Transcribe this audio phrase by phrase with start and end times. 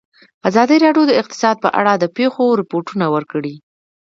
[0.49, 3.55] ازادي راډیو د اقتصاد په اړه د پېښو رپوټونه ورکړي.